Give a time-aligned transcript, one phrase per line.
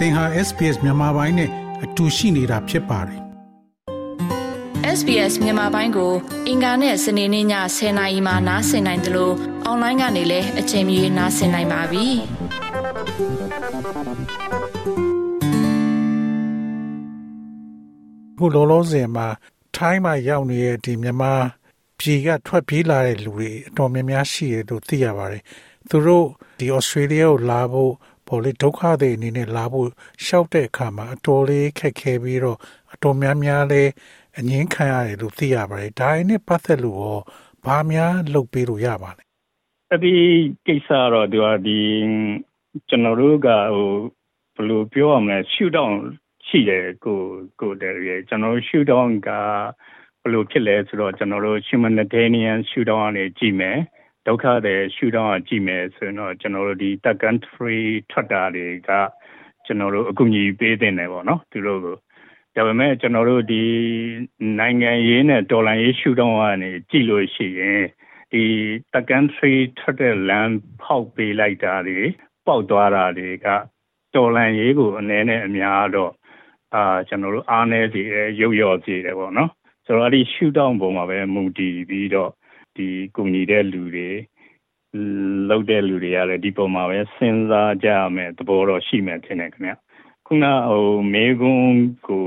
[0.00, 1.50] သင်ဟာ SPS မြန်မာပိုင်းနဲ့
[1.84, 3.20] အတူရှိနေတာဖြစ်ပါတယ်
[4.98, 6.12] SBS မြန်မာပိုင်းကို
[6.48, 7.46] အင်ကာနဲ့စနေနေ့ည
[7.76, 9.34] 10:00နာရီမှနားဆင်နိုင်တယ်လို့
[9.64, 12.06] အွန်လိုင်းကနေလည်းအချိန်မီနားဆင်နိုင်ပါပြီ။
[18.38, 19.26] ခုလောလောဆယ်မှာ
[19.76, 21.32] ထိုင်းမှာရောက်နေတဲ့ဒီမြန်မာ
[21.98, 25.42] ပြည်ကထွက်ပြေးလာတဲ့လူတွေအတော်များများရှိတယ်လို့သိရပါတယ်။
[25.88, 26.26] သူတို့
[26.58, 27.92] ဒီ Australia ကိုလာဖို့
[28.30, 29.88] ပေါ်လေဒုက္ခတွေအနေနဲ့လာဖို့
[30.26, 32.58] ရှောက်တဲ့အခါမှာအတော်လေးခက်ခဲပြီးတော့
[32.94, 33.90] အတော်များများလေး
[34.38, 37.18] အငင်းခံရတယ်လို့သိရပါတယ်ဒါနဲ့ပတ်သက်လို့ရော
[37.64, 39.22] ဘာများလုပ်ပေးလို့ရပါလဲ
[39.90, 40.14] အဲ့ဒီ
[40.66, 41.80] ကိစ္စတော့ဒီဟာဒီ
[42.88, 43.90] ကျွန်တော်တို့ကဟို
[44.54, 45.96] ဘယ်လိုပြောရမလဲရှူတောင်း
[46.46, 47.20] ရှိတယ်ကို
[47.60, 49.30] ကိုတယ်ရကျွန်တော်ရှူတောင်းက
[50.22, 53.78] ဘယ်လိုဖြစ်လဲဆိုတော့ကျွန်တော်တို့ humanitarian ရှူတောင်းကနေကြည့်မယ်
[54.26, 58.90] ဒုက္ခတွေရှူတောင်းကြည့်မယ်ဆိုရင်တော့ကျွန်တော်တို့ဒီတက်ကန်ဖရီထွက်တာတွေက
[59.66, 61.96] ကျွန်တော်တို့အကူအညီပေးတင်တယ်ပေါ့နော်သူတို့ကို
[62.56, 63.62] ဒါပေမဲ့ကျွန်တော်တို့ဒီ
[64.58, 67.82] နိုင်ငံရေးနဲ့ဒေါ်လာရေးရှုထောင့်ကနေကြည့်လို့ရှိရင်
[68.32, 68.44] ဒီ
[68.92, 72.00] တက်ကန်ဖရီထွက်တဲ့လမ်းဖောက်ပေးလိုက်တာတွေ
[72.46, 73.48] ပေါက်သွားတာတွေက
[74.14, 76.12] ဒေါ်လာရေးကိုအနည်းနဲ့အများတော့
[76.74, 78.00] အာကျွန်တော်တို့အားနည်းစီ
[78.40, 79.50] ရုပ်ရော့စီတယ်ပေါ့နော်
[79.86, 82.30] ဆိုတော့အဲ့ဒီရှုထောင့်ပုံမှာပဲမူတည်ပြီးတော့
[82.76, 84.10] ဒီကုညီတဲ့လူတွေ
[85.48, 89.72] လောက်တဲ့လူတွေကလည်းဒီပုံမှာပဲစဉ်းစားကြရမယ်သဘောတော့ရှိမယ်ထင်တယ်ခင်ဗျ
[90.26, 92.26] ခုနဟိုမေကွန်းကို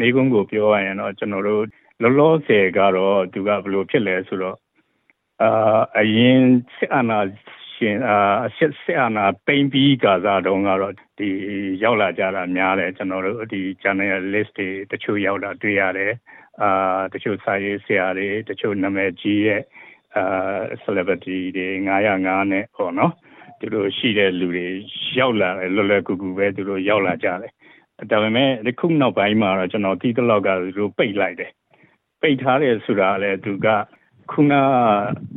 [0.00, 1.64] မေကွန်းကိုပြောရရင်တော့ကျွန်တော်တို့
[2.02, 4.56] လောလောဆယ်ကတော့သူကဘယ်လိုဖြစ်လဲဆိုတော့
[5.42, 6.40] အာအရင်
[6.76, 7.18] စစ်အာဏာ
[7.74, 8.18] ရှင်အာ
[8.56, 11.28] စစ်စစ်အာဏာပိန်ပြီးကာစားတုန်းကတော့ဒီ
[11.82, 16.12] ရောက်လာကြတာများတယ်ကျွန်တော်တို့ဒီ channel list တွေတချို့ရောက်လာတွေ့ရတယ်
[16.62, 19.62] အာတချို့စာရေးဆရာတွေတချို့နာမည်ကြီးရဲ့
[20.16, 21.66] အာ celebrity တွေ
[22.08, 23.12] 905နဲ့ပေါ့နော်
[23.60, 24.66] သူတို့ရှိတဲ့လူတွေ
[25.18, 27.52] ရောက်လာတယ်လွယ်လွယ်ကူကူပဲသူတို့ရောက်လာကြတယ်
[28.10, 31.50] ဒါပေမဲ့ဒီခုနောက်ပိုင်းမှာတော့ကျွန်တော်တီးတလောက်ကသူတို့ပိတ်လိုက်တယ်
[32.20, 33.66] ပိတ်ထားတယ်ဆိုတာလည်းသူက
[34.30, 34.52] ခုန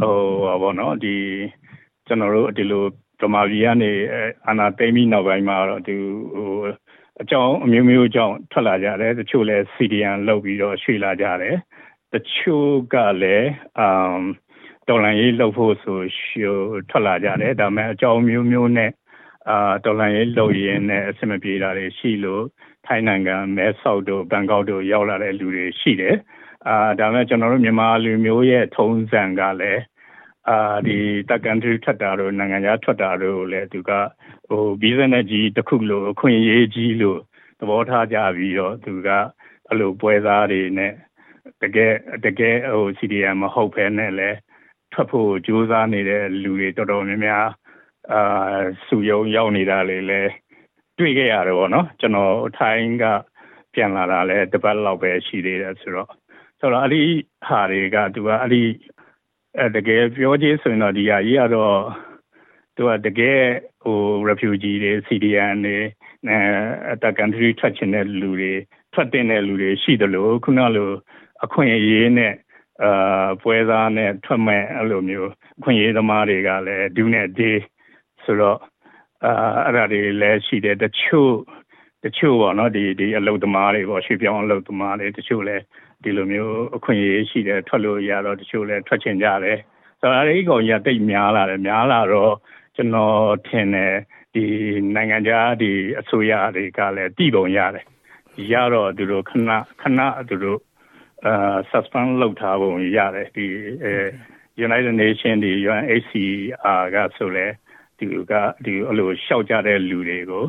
[0.00, 0.16] ဟို
[0.62, 1.16] ဘောနော်ဒီ
[2.06, 2.84] ကျွန်တော်တို့ဒီလို
[3.20, 3.90] ဓမ္မပြည်ကနေ
[4.46, 5.96] အာနာသိမ့်ပြီးနောက်ပိုင်းမှာတော့သူ
[6.34, 6.50] ဟို
[7.22, 11.56] အကြောင်းအမျိုးမျိုးအကြောင်းထွက်လာကြတယ်တချို့လည်း CDN လောက်ပြီးတော့ရွှေ့လာကြတယ်
[12.14, 14.20] တချို့ကလည်းအမ်
[14.88, 16.52] တော်လန်ရေးလှုပ်ဖို့ဆိုရှု
[16.90, 18.90] ထွက်လာကြတယ်ဒါပေမဲ့အကြောင်းမျိုးမျိုးနဲ့
[19.50, 22.44] အာတော်လန်ရေးလှုပ်ရင်းနဲ့အဆင်မပြေတာတွေရှိလို့
[22.86, 26.16] ထိုင်းနိုင်ငံမဲဆောက်တို့ဘန်ကောက်တို့ရောက်လာတဲ့လူတွေရှိတယ်
[26.68, 29.82] အာဒါမဲ့ကျွန်တော်တို့မြန်မာလူမျိုးရဲ့ထုံးစံကလည်း
[30.48, 30.96] အာဒီ
[31.28, 33.90] တက်ကန်ထရီထွက်တာတို့နိုင်ငံခြားထွက်တာတို့လည်းသူက
[34.48, 37.20] ဟိုဘီဇနက်ကြီးတစ်ခုလို့အခွင့်အရေးကြီးလို့
[37.60, 39.08] သဘောထားကြပြီးတော့သူက
[39.68, 40.92] အဲ့လိုပွဲစားတွေနဲ့
[41.62, 41.92] တကယ်
[42.24, 44.30] တကယ်ဟို CDM မဟုတ်ဘဲနဲ့လဲ
[44.92, 47.46] ထွက်ဖို့ကြိုးစားနေတဲ့လူတွေတော်တော်များများ
[48.12, 50.20] အာစုယုံရောက်နေတာလေလဲ
[50.98, 53.04] တွေ့ခဲ့ရတယ်ပေါ့နော်ကျွန်တော်ထိုင်းက
[53.74, 56.10] ပြန်လာတာလဲတပတ်လောက်ပဲရှိသေးတယ်ဆိုတော့
[56.60, 57.02] ဆိုတော့အဲ့ဒီ
[57.46, 58.62] ဟာတွေကသူကအဲ့ဒီ
[59.60, 61.76] အဲတကယ်ပြောချင်ဆိုရင်တော့ဒီဟာကြီးကတော့
[62.76, 63.40] သူကတကယ်
[63.84, 63.98] ဟို
[64.28, 65.78] refugee တွေ CDN တွေ
[66.28, 66.38] အဲ
[66.92, 68.52] အတကန်ထရီထွက်ချင်တဲ့လူတွေ
[68.94, 70.90] ထွက်တင်တဲ့လူတွေရှိတယ်လို့ခုနလို
[71.44, 72.34] အခွင့်အရေးနဲ့
[72.84, 77.60] အာပွဲသားနဲ့ထွက်မဲ့အဲ့လိုမျိုးအခွင့်အရေးသမားတွေကလည်းဒူးနဲ့ဒေး
[78.24, 78.58] ဆိုတော့
[79.24, 79.32] အာ
[79.66, 81.32] အဲ့ဒါတွေလည်းရှိတယ်တချို့
[82.04, 85.62] တချို့ပေါ့နော်ဒီဒီအလုတ်သမားတွေပေါ့ရွှေပြောင်းအလုတ်သမားတွေတချို့လည်း
[86.02, 89.58] ဒီလိုမျိုးအခွင့်အရေးရှိတယ်ထွက်လို့ရတော့တချို့လည်းထွက်ချင်ကြတယ်
[90.00, 92.34] ဆိုတော့အဲဒီကောင်ကြီးကတိတ်များလာတယ်များလာတော့
[92.76, 93.94] ကျွန်တော်ထင်တယ်
[94.34, 94.44] ဒီ
[94.94, 95.70] နိုင်ငံခြားဒီ
[96.00, 97.86] အစိုးရတွေကလည်းတည်ပုံရတယ်
[98.52, 99.50] ရတော့သူတို့ခဏ
[99.80, 100.60] ခဏသူတို့
[101.26, 103.46] အာ suspend လုပ်ထားပုံရတယ်ဒီ
[103.84, 103.94] အဲ
[104.66, 107.46] United Nation ဒီ UNHCR ကဆိုလဲ
[107.98, 108.32] ဒီက
[108.64, 110.44] ဒီအဲ့လိုရှောက်ကြတဲ့လူတွေကို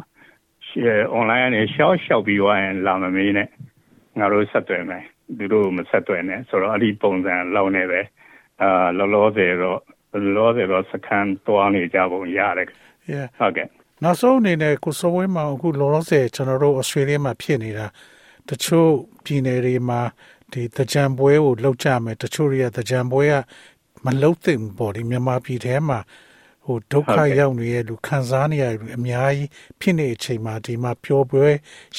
[1.17, 3.49] online ကနေရှောက်ရှောက်ပြီးသွားရင်လာမမေးနဲ့
[4.19, 5.05] ငါတို့ဆက်သွယ်မယ်
[5.37, 8.01] သူတို့မဆက်သွယ်နဲ့ဆိုတော့အဲ့ဒီပုံစံလောက်နေပဲ
[8.61, 9.79] အာလောလောဆယ်တော့
[10.23, 12.67] လောလောဆယ်တော့စကန်သွားနေကြပုံရတယ်
[13.11, 13.67] yeah ဟုတ်ကဲ့
[14.03, 17.85] နောက်ဆုံးအနေနဲ့ကိုစိုးဝင်းမောင်အခုလောလောဆယ်ကျွန်တော်တို့ Australia မှာဖြစ်နေတာ
[18.49, 18.91] တချို့
[19.23, 20.01] ပြည်နယ်တွေမှာ
[20.51, 23.33] ဒီတကြံပွဲကိုလှုပ်ကြမယ်တချို့တွေကတကြံပွဲက
[24.05, 25.99] မလှုပ်သင့်ဘူးပေါ့ဒီမြန်မာပြည်ထဲမှာ
[26.69, 29.49] ဟိုဒုက္ခရောက်နေတဲ့လူခံစားနေရလူအများကြီး
[29.79, 31.45] ဖြစ်နေတဲ့အချိန်မှာဒီမှာပျော်ပွဲ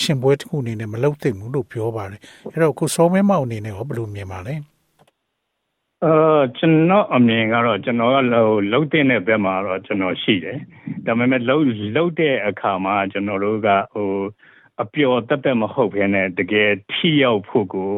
[0.00, 2.20] ရှင်ပွဲတစ်ခုအနေနဲ့မလှုပ်သင့်ဘူးလို့ပြောပါတယ်
[2.52, 4.54] အဲ့တော့ကိုစောမဲမောင်အနေနဲ့ရောဘယ်လိုမြင်ပါလဲ
[6.04, 10.58] အာကျွန်တော်အမြင်ကတော့ကျွန်တော်ကဟိုလှုပ်တဲ့ဘက်မှာတော့ကျွန်တော်ရှိတယ်
[11.06, 11.64] ဒါပေမဲ့လှုပ်
[11.94, 14.10] လှုပ်တဲ့အခါမှာကျွန်တော်တို့ကဟို
[14.82, 17.92] အပျော်တက်တက်မဟုတ်ဘဲနဲ့တကယ်ထိရောက်ဖို့ကို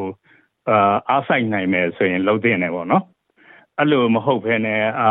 [0.69, 3.05] အာအားဆိုင်နိုင်မယ်ဆိုရင်လှုပ်တဲ့နေပေါ့နော်
[3.79, 5.11] အဲ့လိုမဟုတ်ဘဲနဲ့အာ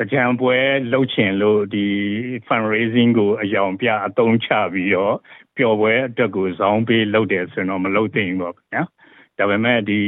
[0.00, 0.56] တကြံပွဲ
[0.92, 1.86] လှုပ်ချင်လို့ဒီ
[2.46, 5.16] fundraising ကိုအယောင်ပြအသုံးချပြီးတော့
[5.56, 8.82] ပျော်ပွဲအတွက်ကိုဇောင်းပေးလုပ်တယ်ဆိုတော့မလုပ်သင့်ဘူးပေါ့ဗျာ
[9.38, 10.00] ဒါပေမဲ့ဒီ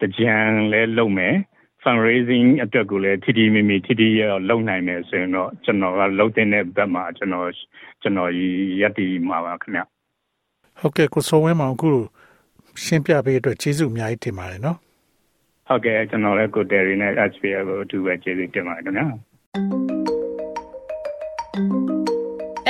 [0.00, 0.34] တကြံ
[0.72, 1.34] လဲလုပ်မယ်
[1.82, 6.46] fundraising အတွက်ကိုလည်းထီထီမီမီထီထီရလုပ်နိုင်မယ်ဆိုရင်တော့ကျွန်တော်ကလုပ်တဲ့
[6.76, 7.48] ဘက်မှာကျွန်တော်
[8.02, 8.30] ကျွန်တော်
[8.80, 9.80] ရက်တီမှာပါခင်ဗျ
[10.80, 11.90] ဟုတ်ကဲ့ကိုစောဝင်းမောင်အခု
[12.84, 14.78] ရှင်းပြပေးအတွက်ကျေးဇူးအများကြီးတင်ပါတယ်နော်
[15.68, 19.06] ဟုတ်ကဲ့ကျွန်တော်လည်းကိုတယ်ရီနဲ့ HPA ကိုအထူးပဲကျေးဇူးတင်ပါတယ်ခင်ဗျာ